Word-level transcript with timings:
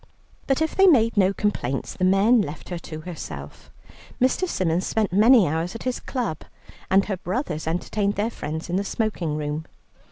But 0.47 0.63
if 0.63 0.73
they 0.73 0.87
made 0.87 1.15
no 1.15 1.31
complaints, 1.31 1.93
the 1.93 2.03
men 2.05 2.41
left 2.41 2.69
her 2.69 2.79
to 2.79 3.01
herself. 3.01 3.69
Mr. 4.19 4.47
Symons 4.49 4.83
spent 4.87 5.13
many 5.13 5.47
hours 5.47 5.75
at 5.75 5.83
his 5.83 5.99
club, 5.99 6.39
and 6.89 7.05
her 7.05 7.17
brothers 7.17 7.67
entertained 7.67 8.15
their 8.15 8.31
friends 8.31 8.67
in 8.67 8.77
the 8.77 8.83
smoking 8.83 9.37
room. 9.37 9.67